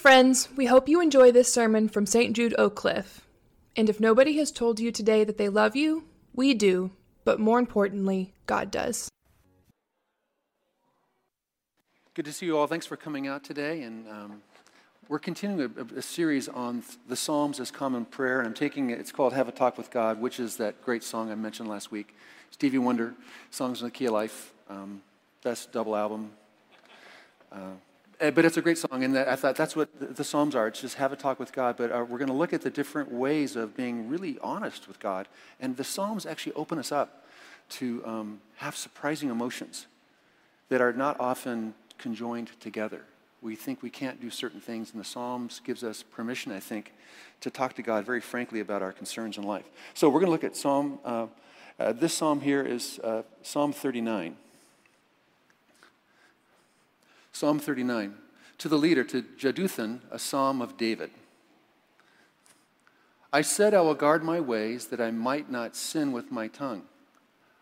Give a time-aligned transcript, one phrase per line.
[0.00, 0.48] friends.
[0.56, 2.34] We hope you enjoy this sermon from St.
[2.34, 3.26] Jude Oak Cliff.
[3.76, 6.90] And if nobody has told you today that they love you, we do,
[7.22, 9.10] but more importantly, God does.
[12.14, 12.66] Good to see you all.
[12.66, 13.82] Thanks for coming out today.
[13.82, 14.42] And um,
[15.08, 18.38] we're continuing a, a, series on the Psalms as common prayer.
[18.38, 21.04] And I'm taking it, it's called Have a Talk with God, which is that great
[21.04, 22.16] song I mentioned last week.
[22.50, 23.12] Stevie Wonder,
[23.50, 25.02] Songs in the Key of Life, um,
[25.44, 26.32] best double album.
[27.52, 27.72] Uh,
[28.20, 30.66] but it's a great song, and I thought that's what the Psalms are.
[30.66, 31.76] It's just have a talk with God.
[31.78, 35.00] But uh, we're going to look at the different ways of being really honest with
[35.00, 35.26] God.
[35.58, 37.24] And the Psalms actually open us up
[37.70, 39.86] to um, have surprising emotions
[40.68, 43.02] that are not often conjoined together.
[43.40, 46.92] We think we can't do certain things, and the Psalms gives us permission, I think,
[47.40, 49.64] to talk to God very frankly about our concerns in life.
[49.94, 50.98] So we're going to look at Psalm.
[51.04, 51.26] Uh,
[51.78, 54.36] uh, this psalm here is uh, Psalm 39.
[57.32, 58.14] Psalm 39.
[58.58, 61.10] To the leader, to Jeduthun, a psalm of David.
[63.32, 66.82] I said, I will guard my ways that I might not sin with my tongue.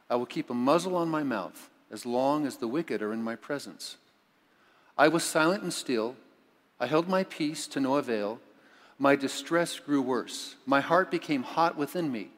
[0.08, 3.22] I will keep a muzzle on my mouth as long as the wicked are in
[3.22, 3.96] my presence.
[4.96, 6.16] I was silent and still.
[6.80, 8.40] I held my peace to no avail.
[8.98, 10.56] My distress grew worse.
[10.66, 12.28] My heart became hot within me.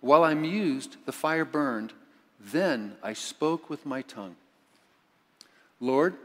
[0.00, 1.92] While I mused, the fire burned.
[2.38, 4.36] Then I spoke with my tongue.
[5.78, 6.16] Lord,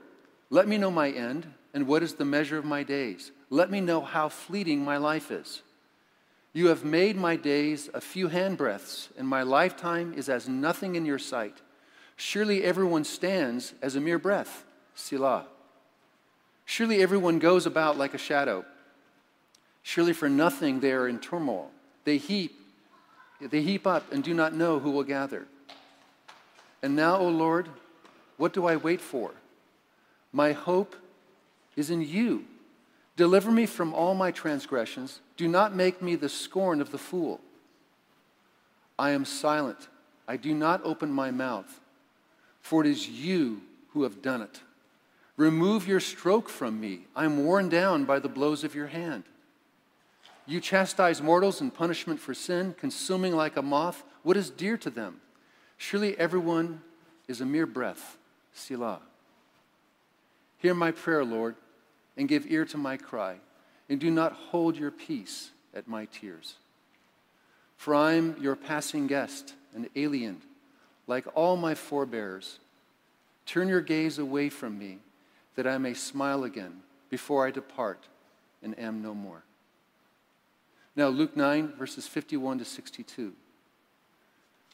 [0.49, 3.31] let me know my end and what is the measure of my days.
[3.49, 5.61] Let me know how fleeting my life is.
[6.53, 11.05] You have made my days a few handbreadths, and my lifetime is as nothing in
[11.05, 11.57] your sight.
[12.15, 14.63] Surely everyone stands as a mere breath.
[14.95, 15.47] Selah.
[16.63, 18.63] Surely everyone goes about like a shadow.
[19.83, 21.71] Surely for nothing they are in turmoil.
[22.05, 22.57] They heap,
[23.41, 25.45] they heap up and do not know who will gather.
[26.81, 27.67] And now, O Lord,
[28.37, 29.31] what do I wait for?
[30.35, 30.97] My hope
[31.77, 32.43] is in you.
[33.15, 35.21] Deliver me from all my transgressions.
[35.37, 37.39] Do not make me the scorn of the fool.
[38.99, 39.87] I am silent.
[40.27, 41.79] I do not open my mouth,
[42.59, 43.61] for it is you
[43.93, 44.59] who have done it.
[45.37, 47.05] Remove your stroke from me.
[47.15, 49.23] I am worn down by the blows of your hand.
[50.45, 54.89] You chastise mortals in punishment for sin, consuming like a moth what is dear to
[54.89, 55.21] them.
[55.77, 56.81] Surely everyone
[57.25, 58.17] is a mere breath.
[58.53, 58.99] Selah.
[60.65, 61.53] Hear my prayer, Lord,
[62.17, 63.35] and give ear to my cry,
[63.87, 66.55] and do not hold your peace at my tears.
[67.77, 70.41] For I am your passing guest, an alien,
[71.05, 72.57] like all my forebears.
[73.45, 74.97] Turn your gaze away from me,
[75.55, 78.07] that I may smile again before I depart
[78.63, 79.43] and am no more.
[80.95, 83.33] Now, Luke 9, verses 51 to 62.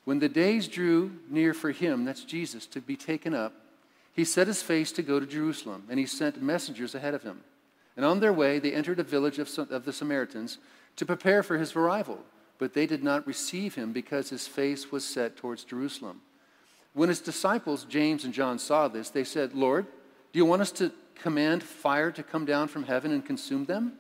[0.05, 3.51] When the days drew near for him, that's Jesus, to be taken up,
[4.13, 7.41] he set his face to go to Jerusalem, and he sent messengers ahead of him.
[7.95, 9.53] And on their way, they entered a village of,
[9.85, 10.57] the Samaritans
[10.97, 12.19] to prepare for his arrival.
[12.57, 16.21] But they did not receive him because his face was set towards Jerusalem.
[16.93, 19.87] When his disciples, James and John, saw this, they said, Lord,
[20.31, 23.93] do you want us to command fire to come down from heaven and consume them?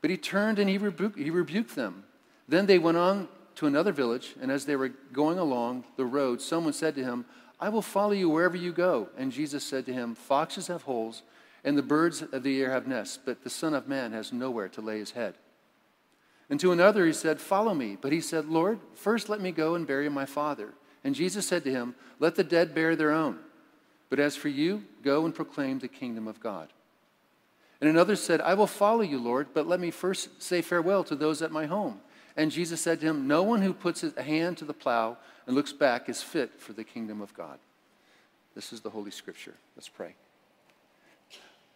[0.00, 2.04] But he turned and he rebuked, he rebuked them.
[2.48, 6.40] Then they went on to another village, and as they were going along the road,
[6.40, 7.26] someone said to him,
[7.60, 9.08] I will follow you wherever you go.
[9.16, 11.22] And Jesus said to him, Foxes have holes,
[11.62, 14.68] and the birds of the air have nests, but the Son of Man has nowhere
[14.70, 15.34] to lay his head.
[16.48, 17.96] And to another he said, Follow me.
[18.00, 20.74] But he said, Lord, first let me go and bury my father.
[21.04, 23.38] And Jesus said to him, Let the dead bury their own.
[24.08, 26.72] But as for you, go and proclaim the kingdom of God.
[27.80, 31.14] And another said, I will follow you, Lord, but let me first say farewell to
[31.14, 32.00] those at my home.
[32.40, 35.54] And Jesus said to him, No one who puts a hand to the plow and
[35.54, 37.58] looks back is fit for the kingdom of God.
[38.54, 39.52] This is the Holy Scripture.
[39.76, 40.14] Let's pray.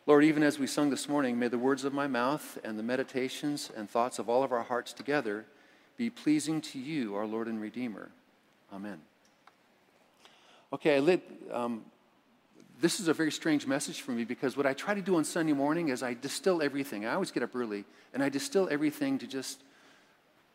[0.07, 2.83] Lord, even as we sung this morning, may the words of my mouth and the
[2.83, 5.45] meditations and thoughts of all of our hearts together
[5.99, 8.09] be pleasing to you, our Lord and Redeemer.
[8.73, 9.03] Amen.
[10.73, 11.85] Okay, I lit, um,
[12.81, 15.25] this is a very strange message for me because what I try to do on
[15.25, 17.05] Sunday morning is I distill everything.
[17.05, 17.85] I always get up early
[18.15, 19.61] and I distill everything to just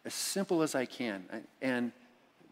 [0.05, 1.23] as simple as I can.
[1.61, 1.91] And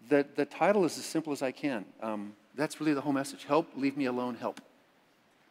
[0.10, 1.86] the, the title is as simple as I can.
[2.02, 3.46] Um, that's really the whole message.
[3.46, 4.62] Help, leave me alone, help.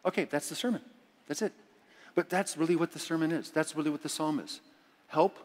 [0.04, 0.82] Okay, that's the sermon.
[1.26, 1.52] That's it.
[2.14, 3.50] But that's really what the sermon is.
[3.50, 4.60] That's really what the psalm is.
[5.08, 5.38] Help,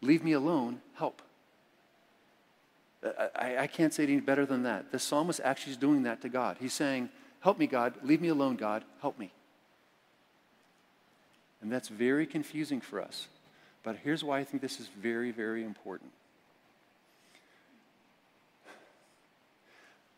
[0.00, 1.22] leave me alone, help.
[3.34, 4.92] I, I can't say it any better than that.
[4.92, 6.56] The psalmist actually is doing that to God.
[6.60, 7.08] He's saying,
[7.40, 7.94] Help me, God.
[8.04, 8.84] Leave me alone, God.
[9.00, 9.32] Help me.
[11.60, 13.26] And that's very confusing for us.
[13.82, 16.10] But here's why I think this is very, very important.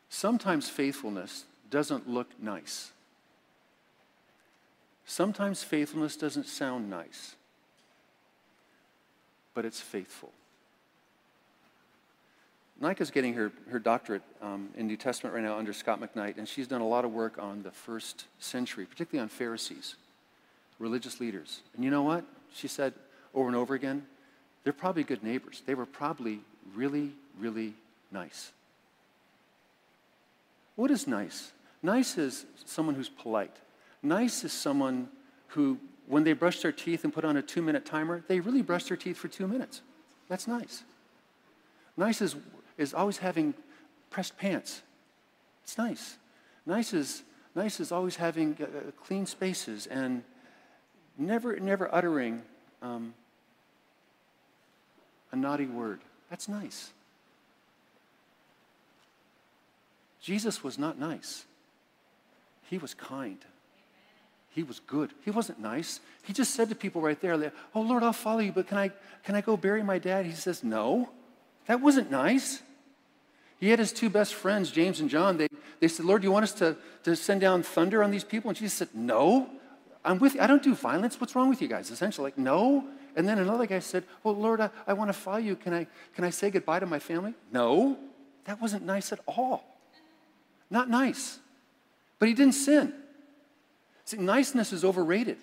[0.08, 2.92] Sometimes faithfulness doesn't look nice.
[5.06, 7.34] Sometimes faithfulness doesn't sound nice,
[9.54, 10.30] but it's faithful.
[12.80, 16.48] Nika's getting her, her doctorate um, in New Testament right now under Scot McKnight, and
[16.48, 19.96] she's done a lot of work on the first century, particularly on Pharisees,
[20.78, 21.60] religious leaders.
[21.74, 22.24] And you know what?
[22.52, 22.94] She said
[23.34, 24.06] over and over again,
[24.62, 25.62] they're probably good neighbors.
[25.66, 26.40] They were probably
[26.74, 27.74] really, really
[28.10, 28.52] nice.
[30.76, 31.52] What is nice?
[31.82, 33.56] Nice is someone who's polite.
[34.02, 35.08] Nice is someone
[35.48, 38.62] who, when they brush their teeth and put on a two minute timer, they really
[38.62, 39.82] brush their teeth for two minutes.
[40.28, 40.82] That's nice.
[41.96, 42.36] Nice is,
[42.78, 43.54] is always having
[44.10, 44.82] pressed pants.
[45.62, 46.16] It's nice.
[46.66, 47.22] Nice is,
[47.54, 50.22] nice is always having uh, uh clean spaces and
[51.18, 52.42] never, never uttering
[52.82, 53.14] um,
[55.34, 56.00] a naughty word.
[56.30, 56.90] That's nice.
[60.22, 61.44] Jesus was not nice.
[62.70, 63.38] He was kind.
[64.50, 65.10] He was good.
[65.24, 66.00] He wasn't nice.
[66.22, 68.90] He just said to people right there, Oh Lord, I'll follow you, but can I,
[69.24, 70.24] can I go bury my dad?
[70.24, 71.10] He says, No.
[71.66, 72.62] That wasn't nice.
[73.58, 75.36] He had his two best friends, James and John.
[75.36, 75.48] They,
[75.80, 78.50] they said, Lord, do you want us to, to send down thunder on these people?
[78.50, 79.50] And Jesus said, No.
[80.04, 80.40] I'm with you.
[80.40, 81.18] I don't do violence.
[81.18, 81.90] What's wrong with you guys?
[81.90, 82.86] Essentially, like, no.
[83.16, 85.56] And then another guy said, Well, Lord, I, I want to follow you.
[85.56, 87.34] Can I, can I say goodbye to my family?
[87.52, 87.98] No.
[88.44, 89.64] That wasn't nice at all.
[90.70, 91.38] Not nice.
[92.18, 92.92] But he didn't sin.
[94.04, 95.38] See, niceness is overrated.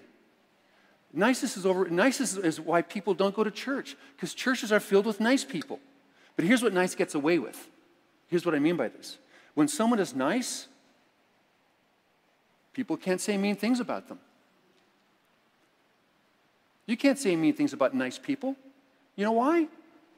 [1.13, 1.89] Niceness is over.
[1.89, 5.79] Niceness is why people don't go to church because churches are filled with nice people.
[6.35, 7.69] But here's what nice gets away with.
[8.27, 9.17] Here's what I mean by this.
[9.53, 10.67] When someone is nice,
[12.73, 14.19] people can't say mean things about them.
[16.85, 18.55] You can't say mean things about nice people.
[19.15, 19.67] You know why?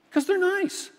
[0.10, 0.90] Because they're nice.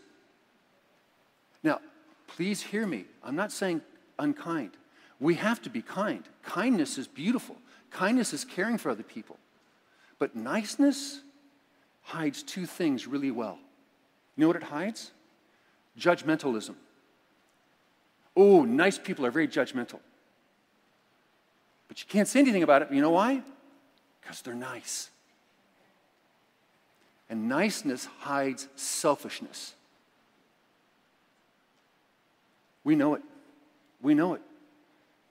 [1.63, 1.81] Now,
[2.27, 3.07] please hear me.
[3.23, 3.81] I'm not saying
[4.19, 4.73] unkind.
[5.21, 6.23] We have to be kind.
[6.43, 7.57] Kindness is beautiful,
[7.91, 9.39] kindness is caring for other people.
[10.19, 11.21] But niceness
[12.03, 13.59] hides two things really well.
[14.37, 15.13] You know what it hides?
[15.99, 16.75] Judgmentalism.
[18.37, 20.01] Oh, nice people are very judgmental.
[21.89, 22.93] But you can't say anything about it.
[22.93, 23.43] You know why?
[24.21, 25.11] Because they're nice.
[27.29, 29.75] And niceness hides selfishness.
[32.85, 33.23] We know it.
[34.03, 34.43] We know it.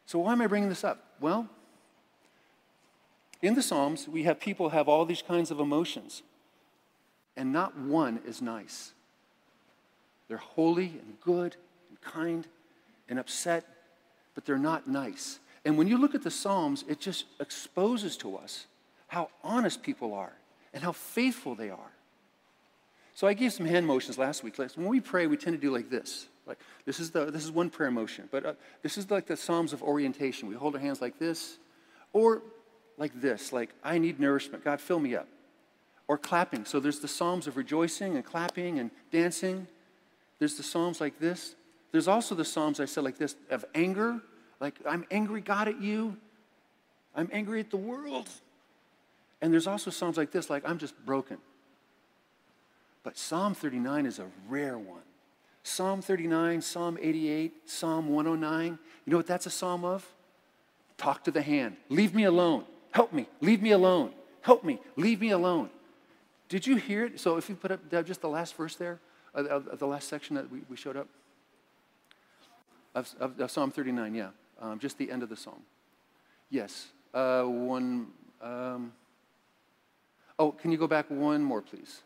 [0.05, 1.03] So, why am I bringing this up?
[1.19, 1.47] Well,
[3.41, 6.23] in the Psalms, we have people have all these kinds of emotions,
[7.37, 8.93] and not one is nice.
[10.27, 11.55] They're holy and good
[11.89, 12.47] and kind
[13.07, 13.65] and upset,
[14.33, 15.39] but they're not nice.
[15.65, 18.65] And when you look at the Psalms, it just exposes to us
[19.07, 20.33] how honest people are
[20.73, 21.91] and how faithful they are.
[23.15, 24.57] So I gave some hand motions last week.
[24.57, 26.27] When we pray, we tend to do like this.
[26.45, 29.37] Like this is the this is one prayer motion, but uh, this is like the
[29.37, 30.49] Psalms of orientation.
[30.49, 31.57] We hold our hands like this,
[32.11, 32.41] or
[32.97, 34.63] like this, like I need nourishment.
[34.63, 35.27] God, fill me up.
[36.07, 36.65] Or clapping.
[36.65, 39.67] So there's the Psalms of rejoicing and clapping and dancing.
[40.39, 41.55] There's the Psalms like this.
[41.93, 44.19] There's also the Psalms I said like this of anger,
[44.59, 46.17] like I'm angry, God, at you.
[47.15, 48.27] I'm angry at the world.
[49.43, 51.37] And there's also Psalms like this, like I'm just broken.
[53.03, 55.01] But Psalm 39 is a rare one.
[55.63, 58.79] Psalm 39, Psalm 88, Psalm 109.
[59.05, 60.09] You know what that's a psalm of?
[60.97, 61.75] Talk to the hand.
[61.89, 62.63] Leave me alone.
[62.91, 63.27] Help me.
[63.41, 64.13] Leave me alone.
[64.39, 64.79] Help me.
[64.95, 65.69] Leave me alone.
[66.47, 67.19] Did you hear it?
[67.19, 69.01] So if you put up just the last verse there,
[69.35, 71.09] uh, uh, the last section that we, we showed up
[72.95, 74.29] of, of, of Psalm 39, yeah.
[74.61, 75.63] Um, just the end of the psalm.
[76.49, 76.87] Yes.
[77.13, 78.07] Uh, one.
[78.41, 78.93] Um,
[80.39, 82.01] oh, can you go back one more, please?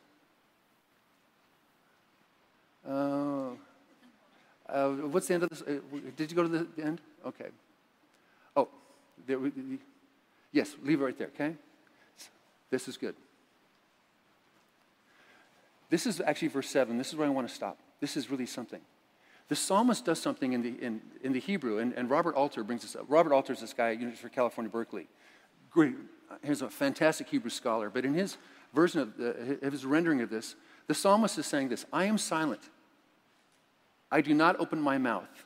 [2.87, 3.49] Uh,
[4.69, 5.61] uh, what's the end of this?
[5.61, 5.79] Uh,
[6.15, 7.01] did you go to the, end?
[7.25, 7.47] Okay.
[8.55, 8.69] Oh,
[9.25, 9.39] there,
[10.51, 11.55] yes, leave it right there, okay?
[12.69, 13.15] This is good.
[15.89, 16.97] This is actually verse 7.
[16.97, 17.77] This is where I want to stop.
[18.01, 18.81] This is really something.
[19.47, 22.81] The psalmist does something in the, in, in the Hebrew, and, and Robert Alter brings
[22.81, 23.05] this up.
[23.07, 25.07] Robert Alter is this guy at University of California, Berkeley.
[25.71, 25.95] Great,
[26.43, 28.37] he's a fantastic Hebrew scholar, but in his
[28.73, 30.55] version of, uh, the, his rendering of this,
[30.87, 32.69] the psalmist is saying this I am silent
[34.11, 35.45] I do not open my mouth.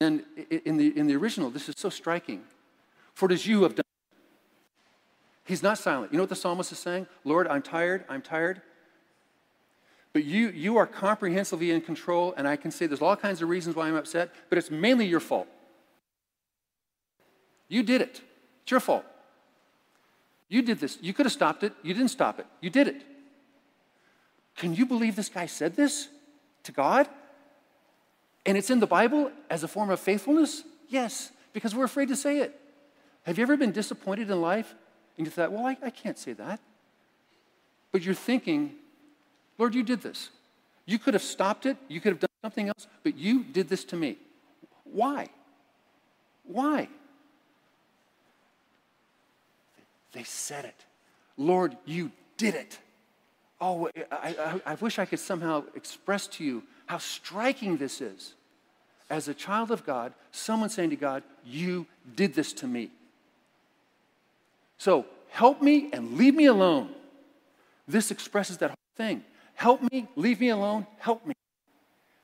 [0.00, 0.24] And
[0.64, 2.42] in the, in the original, this is so striking.
[3.14, 3.84] For it is you who have done.
[5.44, 6.12] He's not silent.
[6.12, 7.06] You know what the psalmist is saying?
[7.24, 8.62] Lord, I'm tired, I'm tired.
[10.12, 13.48] But you, you are comprehensively in control, and I can say there's all kinds of
[13.48, 15.48] reasons why I'm upset, but it's mainly your fault.
[17.68, 18.22] You did it.
[18.70, 19.04] It's your fault.
[20.48, 20.96] You did this.
[21.00, 21.72] You could have stopped it.
[21.82, 22.46] You didn't stop it.
[22.60, 23.02] You did it.
[24.54, 26.06] Can you believe this guy said this?
[26.62, 27.08] to God?
[28.46, 30.62] And it's in the Bible as a form of faithfulness?
[30.88, 32.54] Yes, because we're afraid to say it.
[33.24, 34.72] Have you ever been disappointed in life
[35.18, 36.60] and you thought, well, I, I can't say that?
[37.90, 38.76] But you're thinking,
[39.58, 40.30] Lord, you did this.
[40.86, 43.84] You could have stopped it, you could have done something else, but you did this
[43.86, 44.16] to me.
[44.84, 45.26] Why?
[46.44, 46.88] Why?
[50.12, 50.84] They said it.
[51.36, 52.78] Lord, you did it.
[53.60, 58.34] Oh, I, I, I, wish I could somehow express to you how striking this is.
[59.10, 61.86] As a child of God, someone saying to God, You
[62.16, 62.90] did this to me.
[64.78, 66.90] So help me and leave me alone.
[67.86, 69.22] This expresses that whole thing.
[69.54, 71.34] Help me, leave me alone, help me.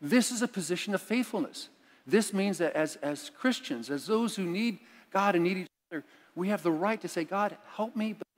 [0.00, 1.68] This is a position of faithfulness.
[2.06, 4.78] This means that as, as Christians, as those who need
[5.12, 6.04] God and need each other,
[6.36, 8.28] we have the right to say, God, help me, but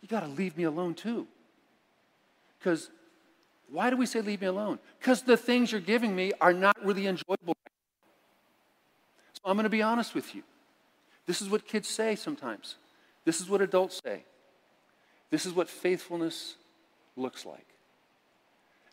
[0.00, 1.26] you got to leave me alone too.
[2.58, 2.90] Because
[3.70, 4.78] why do we say leave me alone?
[5.00, 7.56] Because the things you're giving me are not really enjoyable.
[9.32, 10.42] So I'm going to be honest with you.
[11.26, 12.76] This is what kids say sometimes.
[13.24, 14.24] This is what adults say.
[15.30, 16.54] This is what faithfulness
[17.16, 17.66] looks like.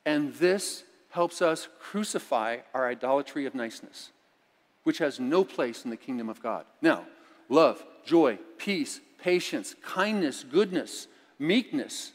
[0.06, 4.12] And this helps us crucify our idolatry of niceness,
[4.84, 6.66] which has no place in the kingdom of God.
[6.82, 7.06] Now,
[7.50, 11.08] love, joy, peace, patience, kindness, goodness,
[11.40, 12.12] meekness,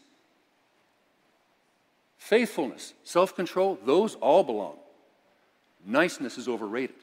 [2.19, 4.77] faithfulness, self control, those all belong.
[5.85, 6.97] Niceness is overrated.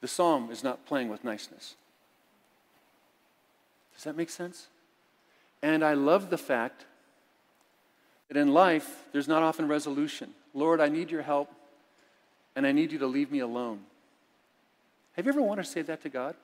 [0.00, 1.74] The psalm is not playing with niceness.
[3.94, 4.68] Does that make sense?
[5.62, 6.84] And I love the fact
[8.28, 10.30] that in life, there's not often resolution.
[10.54, 11.50] Lord, I need your help,
[12.54, 13.80] and I need you to leave me alone.
[15.16, 16.34] Have you ever wanted to say that to God?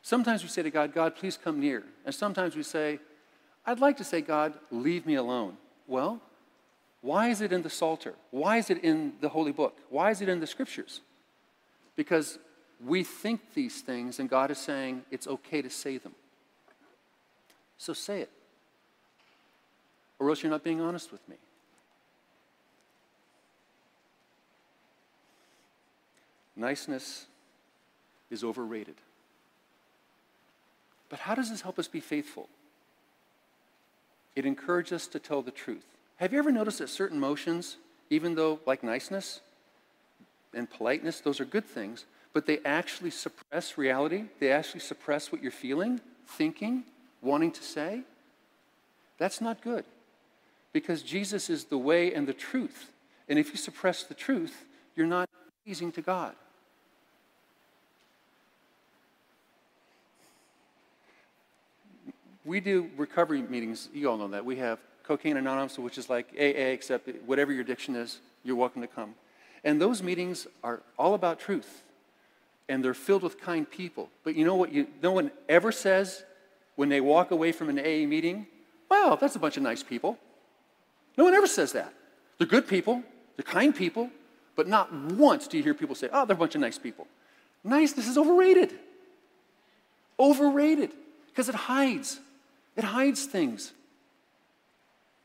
[0.00, 1.84] Sometimes we say to God, God, please come near.
[2.06, 2.98] And sometimes we say,
[3.66, 5.58] I'd like to say, God, leave me alone.
[5.86, 6.20] Well,
[7.02, 8.14] why is it in the Psalter?
[8.30, 9.76] Why is it in the Holy Book?
[9.90, 11.00] Why is it in the Scriptures?
[11.96, 12.38] Because
[12.84, 16.14] we think these things, and God is saying it's okay to say them.
[17.76, 18.30] So say it.
[20.18, 21.36] Or else you're not being honest with me.
[26.56, 27.26] Niceness
[28.30, 28.96] is overrated.
[31.08, 32.48] But how does this help us be faithful?
[34.36, 35.84] It encourages us to tell the truth.
[36.16, 37.76] Have you ever noticed that certain motions,
[38.10, 39.40] even though like niceness
[40.54, 44.24] and politeness, those are good things, but they actually suppress reality?
[44.38, 46.84] They actually suppress what you're feeling, thinking,
[47.22, 48.02] wanting to say?
[49.18, 49.84] That's not good
[50.72, 52.90] because Jesus is the way and the truth.
[53.28, 55.28] And if you suppress the truth, you're not
[55.64, 56.34] pleasing to God.
[62.48, 63.90] We do recovery meetings.
[63.92, 64.44] You all know that.
[64.44, 68.80] We have Cocaine Anonymous, which is like AA, except whatever your addiction is, you're welcome
[68.80, 69.14] to come.
[69.64, 71.82] And those meetings are all about truth.
[72.68, 74.08] And they're filled with kind people.
[74.24, 76.24] But you know what you, no one ever says
[76.76, 78.46] when they walk away from an AA meeting?
[78.90, 80.18] Wow, that's a bunch of nice people.
[81.18, 81.92] No one ever says that.
[82.38, 83.02] They're good people,
[83.36, 84.10] they're kind people,
[84.56, 87.06] but not once do you hear people say, oh, they're a bunch of nice people.
[87.62, 88.72] Niceness is overrated.
[90.18, 90.92] Overrated
[91.28, 92.20] because it hides.
[92.78, 93.72] It hides things.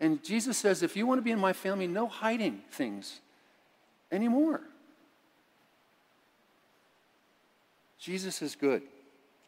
[0.01, 3.21] And Jesus says, if you want to be in my family, no hiding things
[4.11, 4.59] anymore.
[7.99, 8.81] Jesus is good,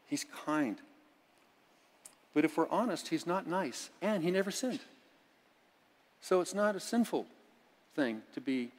[0.08, 0.78] he's kind.
[2.34, 4.80] But if we're honest, he's not nice, and he never sinned.
[6.22, 7.26] So it's not a sinful
[7.96, 8.72] thing to be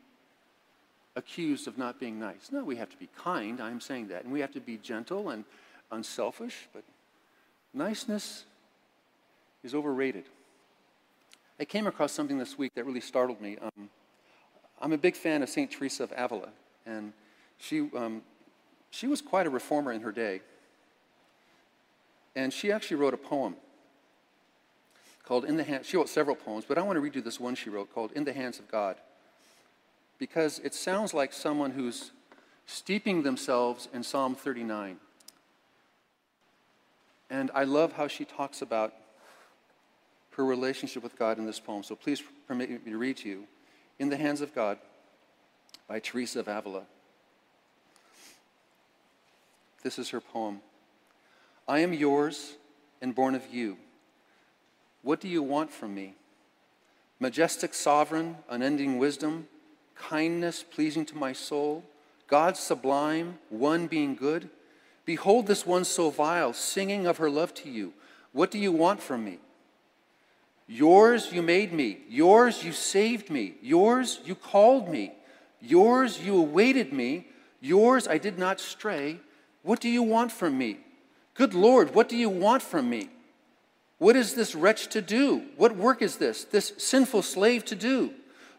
[1.17, 2.51] accused of not being nice.
[2.53, 4.25] No, we have to be kind, I'm saying that.
[4.25, 5.45] And we have to be gentle and
[5.91, 6.85] unselfish, but
[7.75, 8.45] niceness
[9.67, 10.25] is overrated.
[11.59, 13.59] I came across something this week that really startled me.
[13.61, 13.91] Um,
[14.81, 15.71] I'm a big fan of St.
[15.71, 16.51] Teresa of Avila,
[16.87, 17.13] and
[17.59, 18.23] she, um,
[18.91, 20.41] she was quite a reformer in her day.
[22.37, 23.57] And she actually wrote a poem
[25.25, 27.41] called In the Hands, she wrote several poems, but I want to read you this
[27.41, 28.97] one she wrote called In the Hands of God.
[30.19, 32.13] Because it sounds like someone who's
[32.67, 34.99] steeping themselves in Psalm 39.
[37.29, 38.93] And I love how she talks about
[40.37, 41.83] her relationship with God in this poem.
[41.83, 43.45] So please permit me to read to you
[43.99, 44.79] In the Hands of God
[45.89, 46.83] by Teresa of Avila.
[49.83, 50.61] This is her poem
[51.67, 52.55] I am yours
[53.01, 53.79] and born of you.
[55.03, 56.15] What do you want from me?
[57.19, 59.49] Majestic sovereign, unending wisdom,
[59.95, 61.83] kindness pleasing to my soul,
[62.27, 64.51] God sublime, one being good.
[65.07, 67.95] Behold this one so vile, singing of her love to you.
[68.33, 69.39] What do you want from me?
[70.67, 71.99] Yours you made me.
[72.09, 73.55] Yours you saved me.
[73.63, 75.13] Yours you called me.
[75.61, 77.29] Yours you awaited me.
[77.61, 79.21] Yours I did not stray.
[79.63, 80.79] What do you want from me?
[81.35, 83.11] Good Lord, what do you want from me?
[83.99, 85.43] What is this wretch to do?
[85.57, 88.13] What work is this, this sinful slave to do?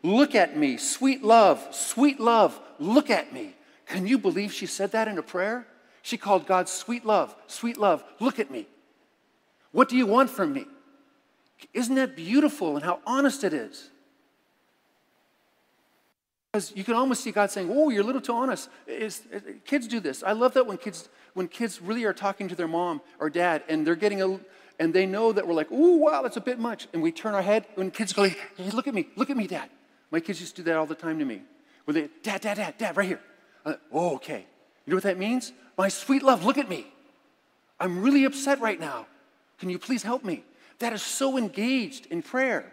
[0.04, 3.56] Look at me, sweet love, sweet love, look at me.
[3.88, 5.66] Can you believe she said that in a prayer?
[6.02, 8.68] She called God sweet love, sweet love, look at me.
[9.72, 10.66] What do you want from me?
[11.74, 13.90] Isn't that beautiful and how honest it is?
[16.52, 19.66] Because you can almost see God saying, "Oh, you're a little too honest." It's, it,
[19.66, 20.24] kids do this.
[20.24, 23.64] I love that when kids when kids really are talking to their mom or dad,
[23.68, 24.40] and they're getting a
[24.80, 27.34] and they know that we're like, "Oh, wow, that's a bit much," and we turn
[27.34, 29.70] our head when kids go, "Hey, look at me, look at me, dad."
[30.10, 31.42] My kids used to do that all the time to me.
[31.86, 33.22] When they, "Dad, dad, dad, dad, right here."
[33.66, 34.46] Like, oh, okay.
[34.86, 35.52] You know what that means?
[35.78, 36.88] My sweet love, look at me.
[37.80, 39.06] I'm really upset right now.
[39.60, 40.44] Can you please help me?
[40.80, 42.72] That is so engaged in prayer.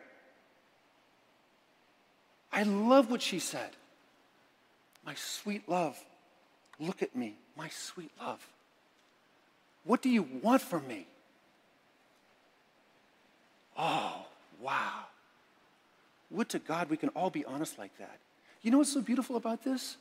[2.52, 3.70] I love what she said.
[5.04, 5.98] My sweet love,
[6.78, 8.46] look at me, my sweet love.
[9.84, 11.06] What do you want from me?
[13.76, 14.26] Oh,
[14.60, 15.04] wow.
[16.30, 18.18] Would to God we can all be honest like that.
[18.62, 19.96] You know what's so beautiful about this?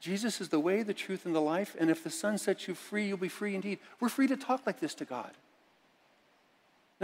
[0.00, 2.74] Jesus is the way, the truth, and the life, and if the Son sets you
[2.74, 3.78] free, you'll be free indeed.
[4.00, 5.30] We're free to talk like this to God.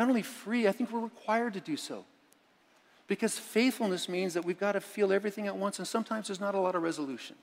[0.00, 2.06] Not only free, I think we're required to do so.
[3.06, 6.54] Because faithfulness means that we've got to feel everything at once, and sometimes there's not
[6.54, 7.36] a lot of resolution.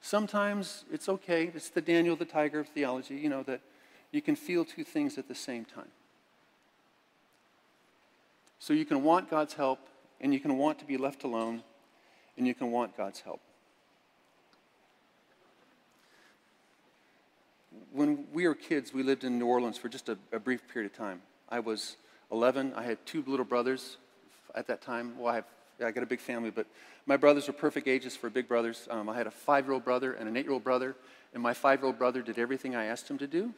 [0.00, 3.60] Sometimes it's okay, it's the Daniel the tiger of theology, you know, that
[4.12, 5.90] you can feel two things at the same time.
[8.60, 9.80] So you can want God's help,
[10.20, 11.64] and you can want to be left alone,
[12.36, 13.40] and you can want God's help.
[17.94, 20.90] When we were kids, we lived in New Orleans for just a, a brief period
[20.90, 21.22] of time.
[21.48, 21.96] I was
[22.32, 22.72] 11.
[22.74, 23.98] I had two little brothers
[24.52, 25.16] at that time.
[25.16, 25.44] Well, I, have,
[25.80, 26.66] I got a big family, but
[27.06, 28.88] my brothers were perfect ages for big brothers.
[28.90, 30.96] Um, I had a five year old brother and an eight year old brother,
[31.34, 33.54] and my five year old brother did everything I asked him to do.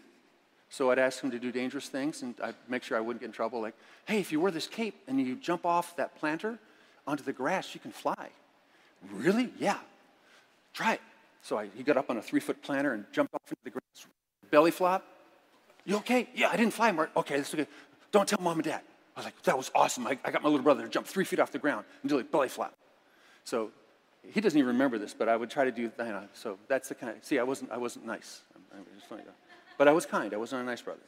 [0.68, 3.28] So I'd ask him to do dangerous things, and I'd make sure I wouldn't get
[3.28, 3.62] in trouble.
[3.62, 3.74] Like,
[4.04, 6.58] hey, if you wear this cape and you jump off that planter
[7.06, 8.28] onto the grass, you can fly.
[9.10, 9.50] Really?
[9.58, 9.78] Yeah.
[10.74, 11.00] Try it.
[11.40, 13.70] So I, he got up on a three foot planter and jumped off into the
[13.70, 13.85] grass.
[14.50, 15.04] Belly flop.
[15.84, 16.28] You okay?
[16.34, 17.10] Yeah, I didn't fly, Mark.
[17.16, 17.66] Okay, that's okay.
[18.10, 18.80] Don't tell mom and dad.
[19.16, 20.06] I was like, that was awesome.
[20.06, 22.18] I, I got my little brother to jump three feet off the ground and do
[22.18, 22.74] a belly flop.
[23.44, 23.70] So
[24.22, 26.88] he doesn't even remember this, but I would try to do, you know, so that's
[26.88, 28.42] the kind of, see, I wasn't, I wasn't nice.
[28.74, 29.20] I, I
[29.78, 30.32] but I was kind.
[30.34, 31.00] I wasn't a nice brother.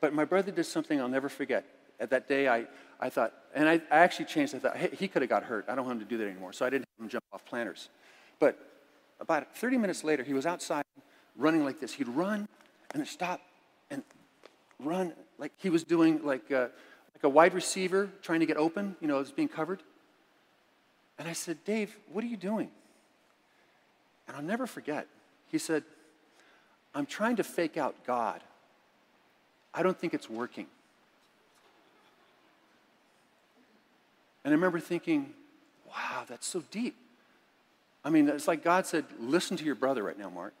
[0.00, 1.64] But my brother did something I'll never forget.
[2.00, 2.66] At that day, I,
[3.00, 4.54] I thought, and I, I actually changed.
[4.54, 5.66] I thought, hey, he could have got hurt.
[5.68, 6.52] I don't want him to do that anymore.
[6.52, 7.88] So I didn't have him jump off planters.
[8.38, 8.58] But
[9.20, 10.84] about 30 minutes later, he was outside
[11.36, 11.92] running like this.
[11.92, 12.48] He'd run
[12.94, 13.40] and then stop
[13.90, 14.02] and
[14.78, 16.70] run like he was doing like a,
[17.14, 19.82] like a wide receiver trying to get open, you know, it's being covered.
[21.18, 22.70] And I said, Dave, what are you doing?
[24.26, 25.06] And I'll never forget.
[25.48, 25.82] He said,
[26.94, 28.40] I'm trying to fake out God.
[29.74, 30.66] I don't think it's working.
[34.44, 35.34] And I remember thinking,
[35.88, 36.94] wow, that's so deep.
[38.04, 40.54] I mean, it's like God said, listen to your brother right now, Mark.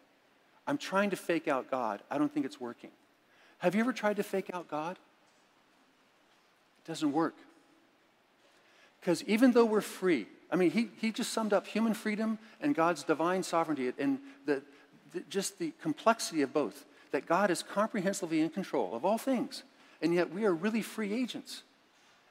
[0.66, 2.02] I'm trying to fake out God.
[2.10, 2.90] I don't think it's working.
[3.58, 4.98] Have you ever tried to fake out God?
[6.84, 7.34] It doesn't work.
[9.00, 12.74] Because even though we're free, I mean, he, he just summed up human freedom and
[12.74, 14.62] God's divine sovereignty and the,
[15.12, 16.86] the, just the complexity of both.
[17.12, 19.62] That God is comprehensively in control of all things,
[20.02, 21.62] and yet we are really free agents.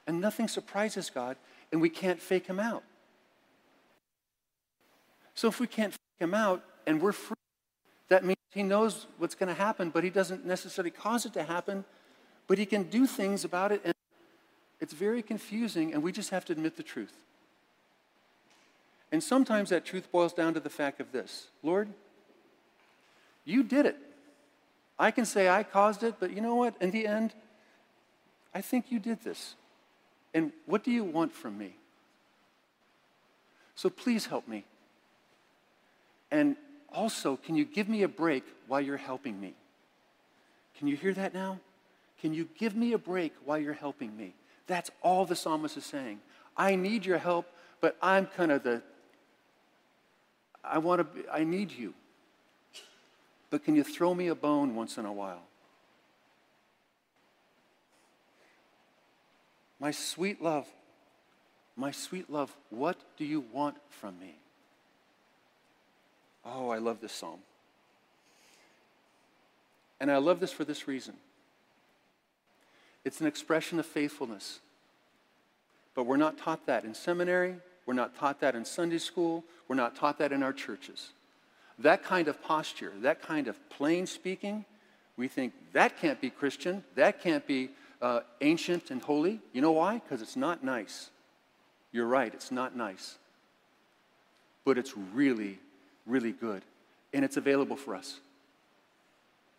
[0.06, 1.38] And nothing surprises God,
[1.72, 2.82] and we can't fake him out.
[5.34, 7.36] So if we can't fake him out and we're free,
[8.08, 11.42] that means he knows what's going to happen, but he doesn't necessarily cause it to
[11.42, 11.84] happen,
[12.46, 13.80] but he can do things about it.
[13.84, 13.94] And
[14.80, 17.14] it's very confusing, and we just have to admit the truth.
[19.10, 21.88] And sometimes that truth boils down to the fact of this Lord,
[23.44, 23.96] you did it.
[24.98, 26.74] I can say I caused it, but you know what?
[26.80, 27.34] In the end,
[28.54, 29.56] I think you did this.
[30.32, 31.76] And what do you want from me?
[33.74, 34.64] So please help me.
[36.30, 36.56] And
[36.94, 39.54] also, can you give me a break while you're helping me?
[40.78, 41.60] Can you hear that now?
[42.20, 44.34] Can you give me a break while you're helping me?
[44.66, 46.20] That's all the psalmist is saying.
[46.56, 47.46] I need your help,
[47.80, 48.82] but I'm kind of the,
[50.62, 51.92] I want to, be, I need you.
[53.50, 55.42] But can you throw me a bone once in a while?
[59.78, 60.66] My sweet love,
[61.76, 64.36] my sweet love, what do you want from me?
[66.44, 67.40] Oh, I love this psalm.
[70.00, 71.14] And I love this for this reason
[73.04, 74.60] it's an expression of faithfulness.
[75.94, 79.76] But we're not taught that in seminary, we're not taught that in Sunday school, we're
[79.76, 81.10] not taught that in our churches.
[81.78, 84.64] that kind of posture, that kind of plain speaking,
[85.16, 89.40] we think that can't be Christian, that can't be uh, ancient and holy.
[89.52, 89.94] You know why?
[89.94, 91.10] Because it's not nice.
[91.90, 93.18] You're right, it's not nice.
[94.64, 95.58] But it's really,
[96.06, 96.62] really good.
[97.12, 98.18] And it's available for us.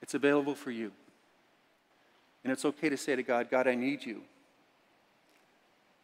[0.01, 0.91] It's available for you.
[2.43, 4.21] And it's okay to say to God, God, I need you.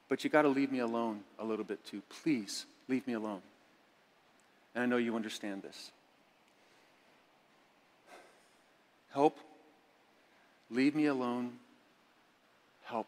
[0.09, 2.01] But you got to leave me alone a little bit too.
[2.23, 3.41] Please leave me alone.
[4.73, 5.91] And I know you understand this.
[9.13, 9.37] Help.
[10.69, 11.53] Leave me alone.
[12.83, 13.07] Help.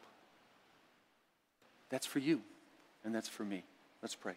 [1.90, 2.42] That's for you,
[3.04, 3.64] and that's for me.
[4.02, 4.34] Let's pray.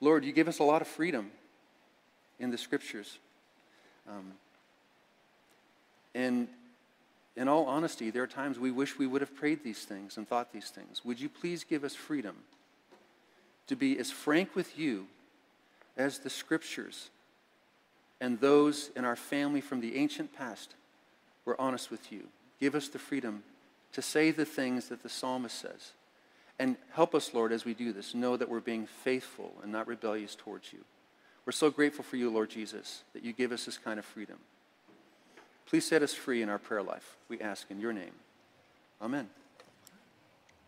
[0.00, 1.30] Lord, you give us a lot of freedom
[2.38, 3.18] in the scriptures.
[4.08, 4.32] Um,
[6.14, 6.48] and
[7.36, 10.28] in all honesty, there are times we wish we would have prayed these things and
[10.28, 11.04] thought these things.
[11.04, 12.36] Would you please give us freedom
[13.66, 15.06] to be as frank with you
[15.96, 17.10] as the scriptures
[18.20, 20.74] and those in our family from the ancient past
[21.44, 22.24] were honest with you?
[22.60, 23.44] Give us the freedom
[23.92, 25.92] to say the things that the psalmist says.
[26.58, 29.86] And help us, Lord, as we do this, know that we're being faithful and not
[29.86, 30.80] rebellious towards you.
[31.46, 34.38] We're so grateful for you, Lord Jesus, that you give us this kind of freedom.
[35.66, 38.12] Please set us free in our prayer life, we ask in your name.
[39.00, 39.28] Amen.